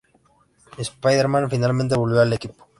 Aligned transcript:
Spider-Man 0.79 1.47
finalmente 1.51 1.93
volvió 1.93 2.21
al 2.21 2.33
equipo. 2.33 2.67